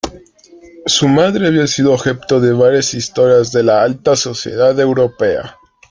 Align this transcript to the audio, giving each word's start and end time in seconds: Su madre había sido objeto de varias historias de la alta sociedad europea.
Su 0.87 1.07
madre 1.07 1.45
había 1.45 1.67
sido 1.67 1.93
objeto 1.93 2.39
de 2.39 2.53
varias 2.53 2.95
historias 2.95 3.51
de 3.51 3.61
la 3.61 3.83
alta 3.83 4.15
sociedad 4.15 4.79
europea. 4.79 5.57